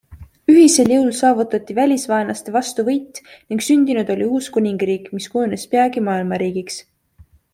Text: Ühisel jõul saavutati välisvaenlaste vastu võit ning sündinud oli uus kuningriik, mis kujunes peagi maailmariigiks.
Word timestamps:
Ühisel 0.51 0.87
jõul 0.93 1.09
saavutati 1.17 1.75
välisvaenlaste 1.79 2.53
vastu 2.55 2.85
võit 2.87 3.21
ning 3.27 3.63
sündinud 3.67 4.09
oli 4.15 4.29
uus 4.37 4.49
kuningriik, 4.57 5.07
mis 5.19 5.31
kujunes 5.35 5.69
peagi 5.75 6.05
maailmariigiks. 6.09 6.83